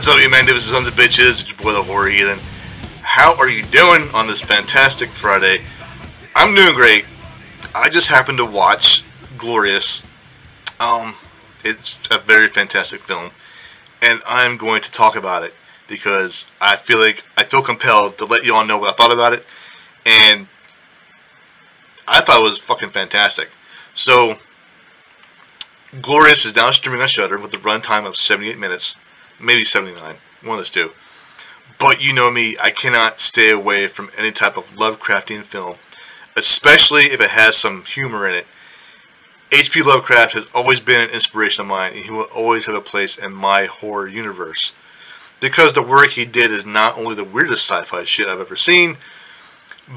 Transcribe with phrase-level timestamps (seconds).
[0.00, 1.42] What's up, you magnificent sons of bitches?
[1.42, 2.38] It's your boy, the horror heathen.
[3.02, 5.58] How are you doing on this fantastic Friday?
[6.34, 7.04] I'm doing great.
[7.74, 9.04] I just happened to watch
[9.36, 10.02] Glorious.
[10.80, 11.12] Um,
[11.66, 13.30] it's a very fantastic film,
[14.00, 15.54] and I'm going to talk about it
[15.86, 19.12] because I feel like I feel compelled to let you all know what I thought
[19.12, 19.44] about it,
[20.06, 20.46] and
[22.08, 23.50] I thought it was fucking fantastic.
[23.92, 24.36] So,
[26.00, 28.96] Glorious is now streaming on Shudder with a runtime of 78 minutes,
[29.42, 30.90] maybe 79, one of those two.
[31.78, 35.76] But you know me, I cannot stay away from any type of Lovecraftian film,
[36.36, 38.46] especially if it has some humor in it.
[39.52, 39.82] H.P.
[39.82, 43.16] Lovecraft has always been an inspiration of mine, and he will always have a place
[43.16, 44.74] in my horror universe.
[45.40, 48.56] Because the work he did is not only the weirdest sci fi shit I've ever
[48.56, 48.96] seen,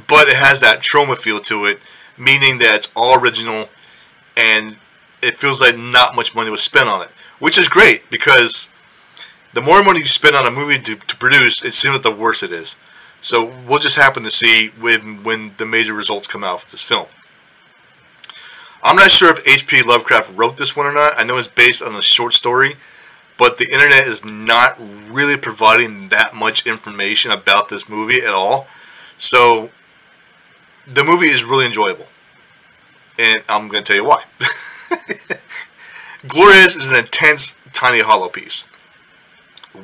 [0.08, 1.80] but it has that trauma feel to it,
[2.18, 3.68] meaning that it's all original
[4.36, 4.78] and
[5.22, 8.70] it feels like not much money was spent on it, which is great because
[9.54, 12.12] the more money you spend on a movie to, to produce, it seems like the
[12.12, 12.78] worse it is.
[13.22, 16.84] So we'll just happen to see when when the major results come out for this
[16.84, 17.08] film.
[18.84, 19.84] I'm not sure if H.P.
[19.84, 21.14] Lovecraft wrote this one or not.
[21.18, 22.74] I know it's based on a short story,
[23.38, 24.78] but the internet is not
[25.10, 28.68] really providing that much information about this movie at all.
[29.18, 29.70] So
[30.86, 32.08] the movie is really enjoyable,
[33.18, 34.24] and I'm going to tell you why.
[36.28, 38.68] Glorious is an intense, tiny hollow piece,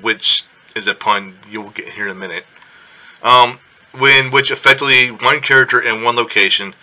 [0.01, 0.43] which
[0.75, 2.45] is a pun you'll get here in a minute.
[3.23, 3.59] Um,
[3.97, 6.73] when which effectively one character in one location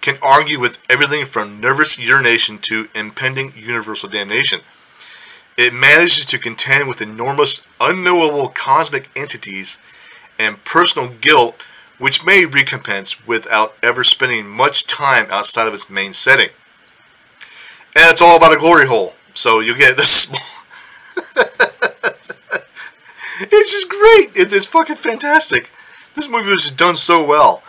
[0.00, 4.60] can argue with everything from nervous urination to impending universal damnation.
[5.56, 9.78] It manages to contend with enormous, unknowable cosmic entities
[10.38, 11.60] and personal guilt,
[11.98, 16.48] which may recompense without ever spending much time outside of its main setting
[17.94, 19.14] and it's all about a glory hole.
[19.34, 20.40] So you get this small.
[23.40, 24.36] It's just great.
[24.36, 25.70] It's, it's fucking fantastic.
[26.14, 27.62] This movie was just done so well.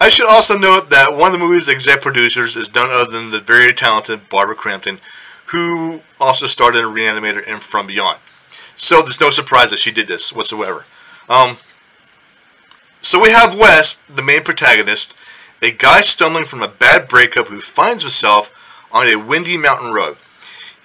[0.00, 3.30] I should also note that one of the movie's exec producers is none other than
[3.30, 4.98] the very talented Barbara Crampton,
[5.46, 8.18] who also starred in Reanimator and From Beyond.
[8.76, 10.84] So there's no surprise that she did this whatsoever.
[11.30, 11.56] Um,
[13.00, 15.16] so we have Wes, the main protagonist,
[15.62, 18.52] a guy stumbling from a bad breakup who finds himself
[18.92, 20.16] on a windy mountain road.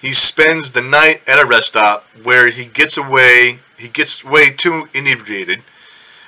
[0.02, 4.50] He spends the night at a rest stop where he gets away, he gets way
[4.50, 5.60] too inebriated,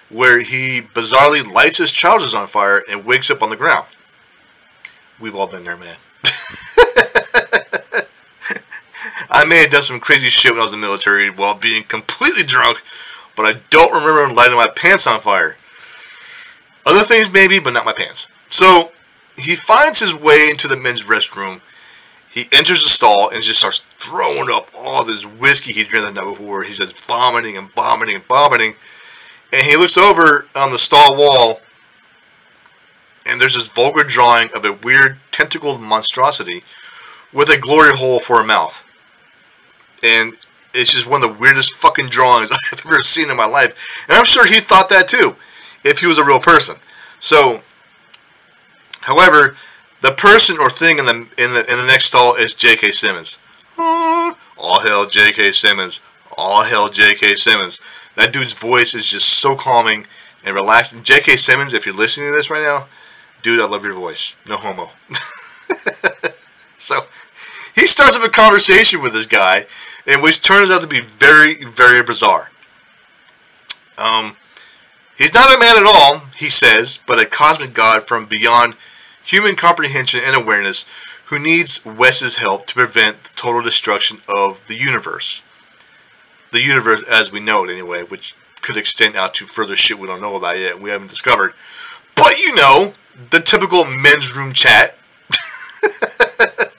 [0.09, 3.89] where he bizarrely lights his trousers on fire and wakes up on the ground.
[5.21, 5.97] We've all been there, man.
[9.29, 11.83] I may have done some crazy shit when I was in the military while being
[11.83, 12.81] completely drunk,
[13.37, 15.57] but I don't remember lighting my pants on fire.
[16.87, 18.29] Other things maybe, but not my pants.
[18.51, 18.93] So,
[19.37, 21.61] he finds his way into the men's restroom
[22.35, 26.21] he enters the stall and just starts throwing up all this whiskey he drank the
[26.21, 26.65] night before.
[26.65, 28.75] He's just vomiting and vomiting and vomiting.
[29.53, 31.61] And he looks over on the stall wall,
[33.25, 36.65] and there's this vulgar drawing of a weird tentacled monstrosity
[37.33, 38.81] with a glory hole for a mouth.
[40.03, 40.33] And
[40.75, 44.07] it's just one of the weirdest fucking drawings I've ever seen in my life.
[44.09, 45.37] And I'm sure he thought that too,
[45.85, 46.75] if he was a real person.
[47.21, 47.61] So,
[49.03, 49.55] however,
[50.05, 52.93] the person or thing in the in the in the next stall is J.K.
[52.93, 53.39] Simmons.
[53.79, 55.53] all hail J.K.
[55.53, 56.01] Simmons.
[56.37, 57.37] All hail J.K.
[57.37, 57.81] Simmons.
[58.15, 60.07] That dude's voice is just so calming
[60.45, 61.03] and relaxing.
[61.03, 61.37] J.K.
[61.37, 62.85] Simmons, if you're listening to this right now,
[63.43, 64.37] dude, I love your voice.
[64.47, 64.91] No homo.
[66.77, 66.97] so
[67.75, 69.65] he starts up a conversation with this guy,
[70.07, 72.51] and which turns out to be very, very bizarre.
[73.97, 74.37] Um,
[75.17, 78.77] he's not a man at all, he says, but a cosmic god from beyond
[79.25, 80.85] human comprehension and awareness
[81.27, 85.43] who needs Wes's help to prevent the total destruction of the universe.
[86.53, 90.07] The universe as we know it, anyway, which could extend out to further shit we
[90.07, 91.55] don't know about yet, we haven't discovered.
[92.15, 92.93] But you know,
[93.31, 94.97] the typical men's room chat.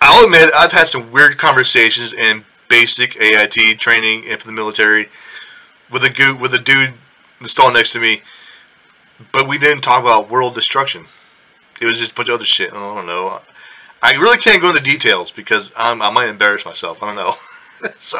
[0.00, 5.06] I'll admit, I've had some weird conversations in basic AIT training and for the military
[5.90, 6.92] with a go- with a dude
[7.40, 8.22] installed next to me,
[9.32, 11.04] but we didn't talk about world destruction.
[11.84, 12.72] It was just a bunch of other shit.
[12.72, 13.38] I don't know.
[14.02, 17.02] I really can't go into details because I'm, I might embarrass myself.
[17.02, 17.32] I don't know.
[17.98, 18.18] so,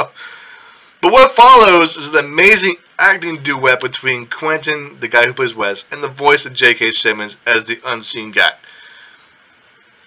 [1.01, 5.91] but what follows is an amazing acting duet between Kwanten, the guy who plays Wes,
[5.91, 6.91] and the voice of J.K.
[6.91, 8.51] Simmons as the unseen guy.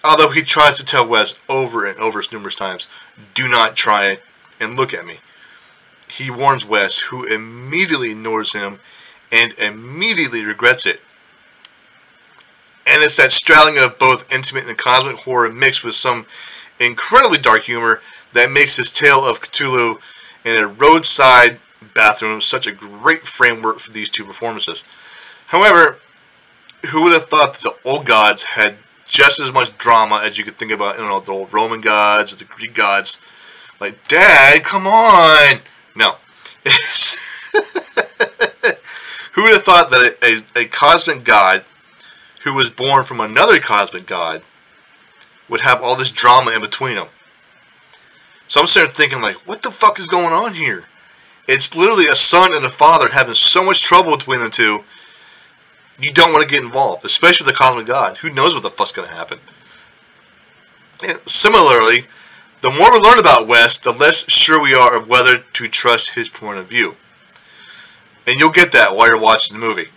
[0.04, 2.86] Although he tries to tell Wes over and over numerous times,
[3.34, 4.22] do not try it
[4.60, 5.16] and look at me.
[6.08, 8.78] He warns Wes, who immediately ignores him
[9.32, 11.00] and immediately regrets it
[12.88, 16.26] and it's that straddling of both intimate and cosmic horror mixed with some
[16.80, 18.00] incredibly dark humor
[18.32, 20.00] that makes this tale of Cthulhu
[20.44, 21.58] in a roadside
[21.94, 24.84] bathroom such a great framework for these two performances.
[25.48, 25.98] However,
[26.90, 28.76] who would have thought that the old gods had
[29.06, 32.36] just as much drama as you could think about, you know, the old Roman gods,
[32.36, 33.18] the Greek gods.
[33.80, 35.58] Like, Dad, come on!
[35.96, 36.14] No.
[39.32, 41.64] who would have thought that a, a, a cosmic god
[42.44, 44.42] who was born from another cosmic god
[45.48, 47.08] would have all this drama in between them?
[48.48, 50.84] So I'm sitting thinking, like, what the fuck is going on here?
[51.46, 54.80] It's literally a son and a father having so much trouble between the two.
[56.00, 58.18] You don't want to get involved, especially with the cosmic god.
[58.18, 59.38] Who knows what the fuck's going to happen?
[61.06, 62.04] And similarly,
[62.60, 66.14] the more we learn about West, the less sure we are of whether to trust
[66.14, 66.94] his point of view.
[68.26, 69.88] And you'll get that while you're watching the movie.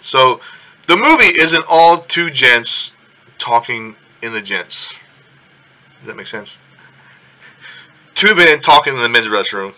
[0.00, 0.40] So,
[0.86, 2.92] the movie isn't all two gents
[3.38, 4.94] talking in the gents.
[5.98, 6.58] Does that make sense?
[8.14, 9.72] Two men talking in the men's restroom.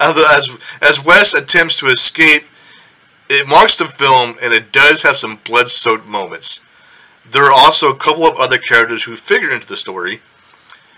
[0.00, 2.42] as, as Wes attempts to escape,
[3.28, 6.60] it marks the film and it does have some blood soaked moments.
[7.30, 10.20] There are also a couple of other characters who figure into the story.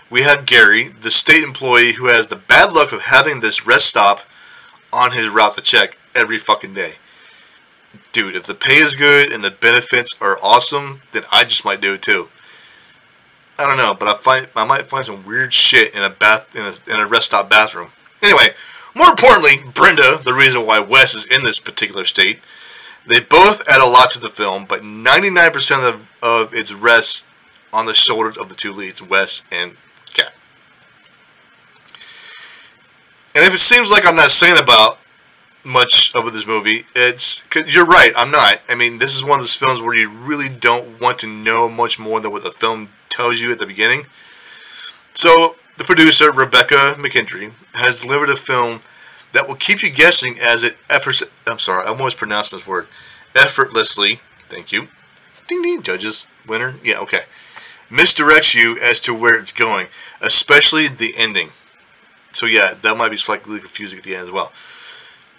[0.09, 3.87] We have Gary, the state employee who has the bad luck of having this rest
[3.87, 4.21] stop
[4.91, 6.93] on his route to check every fucking day.
[8.17, 11.81] Dude, if the pay is good and the benefits are awesome, then I just might
[11.81, 12.29] do it too.
[13.59, 16.55] I don't know, but I find I might find some weird shit in a bath
[16.55, 17.89] in a, in a rest stop bathroom.
[18.23, 18.55] Anyway,
[18.95, 22.39] more importantly, Brenda, the reason why Wes is in this particular state,
[23.05, 27.31] they both add a lot to the film, but 99% of, of its rests
[27.71, 29.73] on the shoulders of the two leads, Wes and
[30.07, 30.33] Ghat.
[33.35, 34.97] And if it seems like I'm not saying about
[35.65, 38.11] much of this movie, it's cause you're right.
[38.15, 38.61] I'm not.
[38.69, 41.69] I mean, this is one of those films where you really don't want to know
[41.69, 44.03] much more than what the film tells you at the beginning.
[45.13, 48.79] So the producer Rebecca McKendry has delivered a film
[49.33, 51.23] that will keep you guessing as it efforts.
[51.45, 52.87] I'm sorry, I'm almost pronounced this word
[53.35, 54.15] effortlessly.
[54.49, 54.87] Thank you.
[55.47, 56.75] Ding ding, judges, winner.
[56.83, 57.21] Yeah, okay.
[57.89, 59.87] Misdirects you as to where it's going,
[60.21, 61.49] especially the ending.
[62.33, 64.51] So yeah, that might be slightly confusing at the end as well.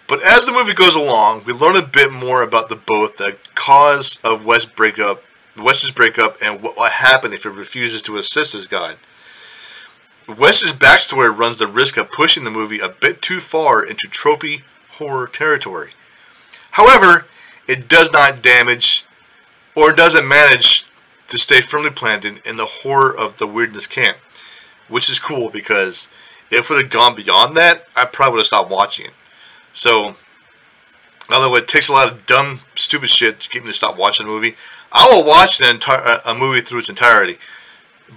[0.09, 3.37] But as the movie goes along, we learn a bit more about the both the
[3.53, 5.21] cause of Wes breakup,
[5.55, 8.95] Wes's breakup, and what, what happened if he refuses to assist his guide.
[10.27, 14.63] Wes's backstory runs the risk of pushing the movie a bit too far into tropey
[14.97, 15.91] horror territory.
[16.71, 17.25] However,
[17.67, 19.05] it does not damage
[19.75, 20.85] or doesn't manage
[21.27, 24.17] to stay firmly planted in the horror of the weirdness camp,
[24.87, 26.07] which is cool because
[26.49, 29.13] if it have gone beyond that, I probably would have stopped watching it.
[29.73, 30.15] So,
[31.31, 34.25] although it takes a lot of dumb, stupid shit to get me to stop watching
[34.25, 34.55] a movie,
[34.91, 37.37] I will watch an entire uh, a movie through its entirety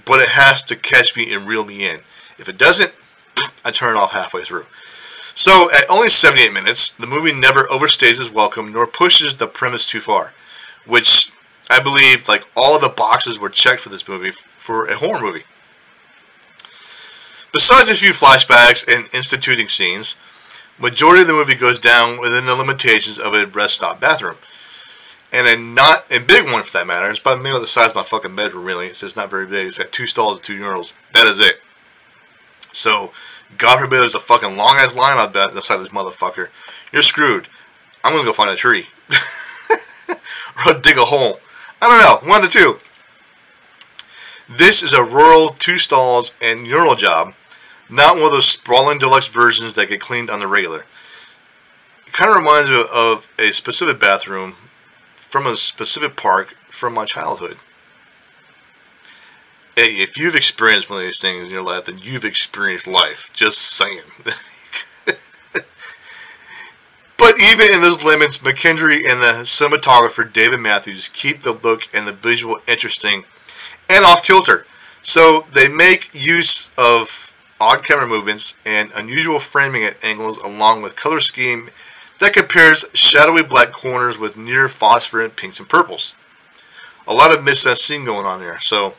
[0.05, 1.97] but it has to catch me and reel me in.
[2.39, 2.93] If it doesn't,
[3.65, 4.67] I turn it off halfway through.
[5.35, 9.87] So, at only 78 minutes, the movie never overstays its welcome nor pushes the premise
[9.87, 10.33] too far,
[10.87, 11.33] which
[11.71, 15.21] I believe, like, all of the boxes were checked for this movie for a horror
[15.21, 15.45] movie.
[17.53, 20.17] Besides a few flashbacks and instituting scenes,
[20.79, 24.37] majority of the movie goes down within the limitations of a rest stop bathroom
[25.33, 27.09] and a not a big one for that matter.
[27.09, 28.65] It's about maybe the size of my fucking bedroom.
[28.65, 29.67] Really, it's just not very big.
[29.67, 30.93] It's got two stalls and two urinals.
[31.13, 31.57] That is it.
[32.73, 33.13] So,
[33.59, 36.49] God forbid there's a fucking long ass line on that side of this motherfucker.
[36.93, 37.49] You're screwed.
[38.05, 38.87] I'm gonna go find a tree
[40.67, 41.41] or dig a hole.
[41.81, 42.29] I don't know.
[42.31, 42.79] One of the two.
[44.49, 47.33] This is a rural two stalls and urinal job,
[47.93, 50.85] not one of those sprawling deluxe versions that get cleaned on the regular.
[52.07, 57.05] It kind of reminds me of a specific bathroom from a specific park from my
[57.05, 57.59] childhood.
[59.77, 63.31] Hey, if you've experienced one of these things in your life, then you've experienced life.
[63.33, 64.03] Just saying.
[67.19, 72.07] but even in those limits, McKendry and the cinematographer David Matthews keep the look and
[72.07, 73.25] the visual interesting
[73.89, 74.67] and off kilter.
[75.03, 77.32] So they make use of
[77.63, 81.69] odd camera movements and unusual framing at angles along with color scheme
[82.19, 86.17] that compares shadowy black corners with near phosphorescent pinks and purples.
[87.07, 88.95] A lot of missed scene going on there, so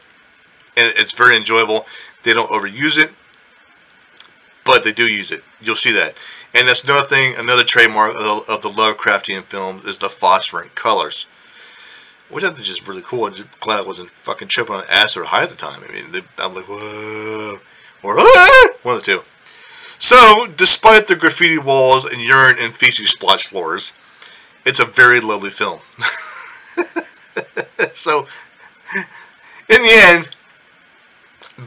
[0.78, 1.86] and it's very enjoyable.
[2.24, 3.12] They don't overuse it,
[4.66, 5.44] but they do use it.
[5.62, 6.16] You'll see that,
[6.54, 7.34] and that's another thing.
[7.38, 11.26] Another trademark of the, of the Lovecraftian films is the phosphorescent colors,
[12.30, 13.26] which I think is just really cool.
[13.26, 15.82] I'm just glad I wasn't fucking tripping on acid or high at the time.
[15.88, 17.58] I mean, they, I'm like, whoa,
[18.04, 18.68] or ah!
[18.84, 19.22] one of the two.
[20.00, 23.94] So, despite the graffiti walls and urine and feces splotched floors,
[24.66, 25.80] it's a very lovely film.
[27.94, 28.28] so,
[29.70, 30.30] in the end,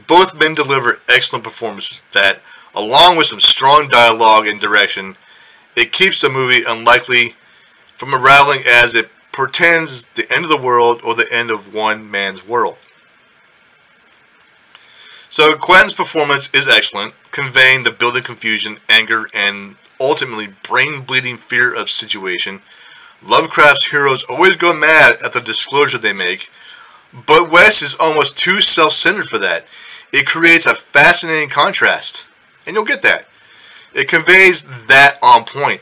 [0.07, 2.39] Both men deliver excellent performances that,
[2.75, 5.15] along with some strong dialogue and direction,
[5.75, 7.29] it keeps the movie unlikely
[7.97, 12.09] from unraveling as it portends the end of the world or the end of one
[12.11, 12.77] man's world.
[15.37, 21.89] So Kwanten's performance is excellent, conveying the building confusion, anger, and ultimately brain-bleeding fear of
[21.89, 22.59] situation.
[23.23, 26.49] Lovecraft's heroes always go mad at the disclosure they make,
[27.27, 29.67] but Wes is almost too self-centered for that.
[30.11, 32.25] It creates a fascinating contrast,
[32.65, 33.27] and you'll get that.
[33.93, 35.81] It conveys that on point,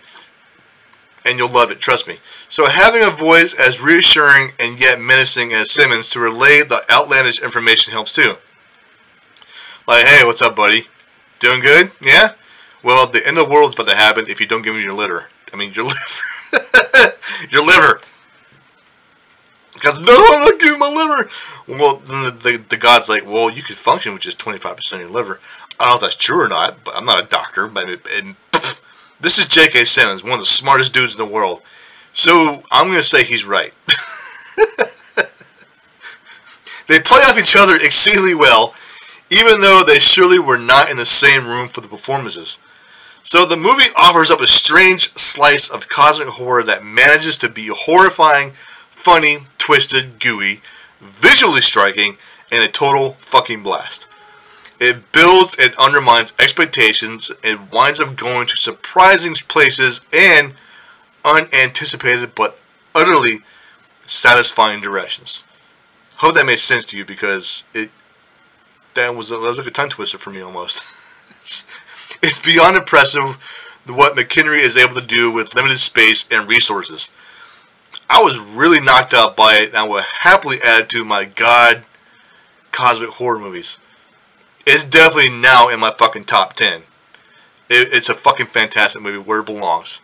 [1.25, 2.17] and you'll love it, trust me.
[2.49, 7.41] So having a voice as reassuring and yet menacing as Simmons to relay the outlandish
[7.41, 8.35] information helps too.
[9.87, 10.83] Like, hey, what's up, buddy?
[11.37, 11.91] Doing good?
[12.01, 12.29] Yeah?
[12.83, 14.93] Well, the end of the world's about to happen if you don't give me your
[14.93, 15.25] liver.
[15.53, 15.85] I mean, your
[16.51, 17.15] liver.
[17.51, 17.99] your liver.
[19.73, 21.29] Because, no, I'm not giving my liver.
[21.67, 25.09] Well, the, the, the God's like, well, you could function with just 25% of your
[25.09, 25.39] liver.
[25.79, 27.67] I don't know if that's true or not, but I'm not a doctor.
[27.67, 28.35] But and,
[29.21, 29.85] this is J.K.
[29.85, 31.61] Simmons, one of the smartest dudes in the world.
[32.13, 33.73] So I'm going to say he's right.
[36.87, 38.73] they play off each other exceedingly well,
[39.29, 42.59] even though they surely were not in the same room for the performances.
[43.23, 47.71] So the movie offers up a strange slice of cosmic horror that manages to be
[47.73, 50.61] horrifying, funny, twisted, gooey,
[50.99, 52.17] visually striking,
[52.51, 54.07] and a total fucking blast.
[54.79, 60.53] It builds and undermines expectations and winds up going to surprising places and
[61.23, 62.59] unanticipated but
[62.93, 63.39] utterly
[64.05, 65.43] satisfying directions.
[66.17, 67.89] Hope that made sense to you because it
[68.95, 70.83] that was a, that was like a tongue twister for me almost.
[71.29, 71.65] it's,
[72.23, 73.23] it's beyond impressive
[73.87, 77.11] what McKinley is able to do with limited space and resources.
[78.09, 81.83] I was really knocked out by it and I would happily add to my God
[82.71, 83.79] cosmic horror movies.
[84.65, 86.81] It's definitely now in my fucking top 10.
[87.69, 90.01] It, it's a fucking fantastic movie where it belongs.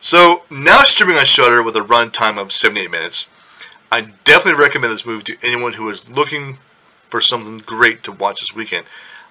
[0.00, 3.28] So, now streaming on Shudder with a runtime of 78 minutes,
[3.92, 6.56] I definitely recommend this movie to anyone who is looking
[7.10, 8.86] for something great to watch this weekend.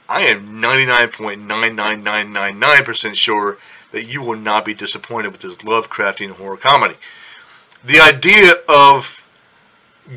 [0.08, 3.58] I am 99.99999% sure
[3.92, 6.96] that you will not be disappointed with this Lovecraftian horror comedy.
[7.84, 9.16] The idea of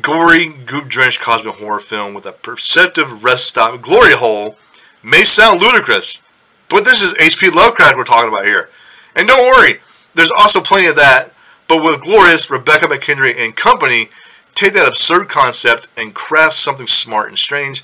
[0.01, 4.57] gory, goop-drenched cosmic horror film with a perceptive rest stop glory hole
[5.03, 6.21] may sound ludicrous,
[6.69, 7.51] but this is H.P.
[7.51, 8.69] Lovecraft we're talking about here.
[9.15, 9.79] And don't worry,
[10.15, 11.31] there's also plenty of that,
[11.67, 14.09] but with glorious Rebecca McKendry and company,
[14.55, 17.83] take that absurd concept and craft something smart and strange,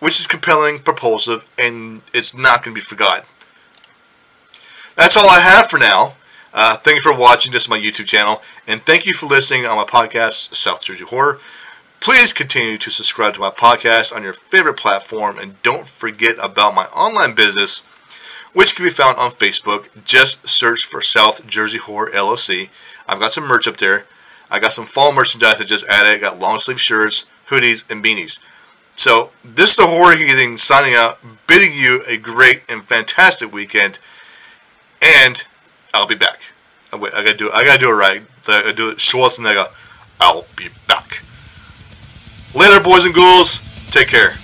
[0.00, 3.24] which is compelling, propulsive, and it's not going to be forgotten.
[4.94, 6.14] That's all I have for now.
[6.54, 9.66] Uh, thank you for watching this on my YouTube channel, and thank you for listening
[9.66, 11.38] on my podcast, South Jersey Horror.
[12.00, 16.74] Please continue to subscribe to my podcast on your favorite platform, and don't forget about
[16.74, 17.80] my online business,
[18.54, 20.04] which can be found on Facebook.
[20.04, 22.70] Just search for South Jersey Horror LLC.
[23.06, 24.06] I've got some merch up there.
[24.50, 26.10] I got some fall merchandise I just added.
[26.10, 28.38] I got long sleeve shirts, hoodies, and beanies.
[28.96, 33.98] So this is the Horror Heathen signing out, bidding you a great and fantastic weekend,
[35.02, 35.44] and
[35.92, 36.40] I'll be back.
[36.92, 37.54] Oh, wait, I gotta do it.
[37.54, 38.22] I gotta do it right.
[38.48, 39.66] I gotta do it Schwarzenegger.
[40.20, 41.22] I'll be back.
[42.54, 43.62] Later, boys and ghouls.
[43.90, 44.36] Take care.